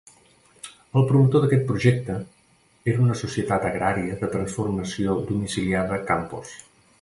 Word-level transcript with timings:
El 1.01 1.03
promotor 1.09 1.43
d'aquest 1.43 1.67
projecte 1.71 2.15
era 2.93 3.03
una 3.03 3.17
societat 3.19 3.67
agrària 3.73 4.17
de 4.23 4.31
transformació 4.37 5.19
domiciliada 5.31 6.01
a 6.01 6.05
Campos. 6.11 6.57